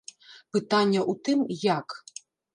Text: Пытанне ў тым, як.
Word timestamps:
Пытанне 0.55 1.01
ў 1.11 1.13
тым, 1.29 1.45
як. 1.77 1.87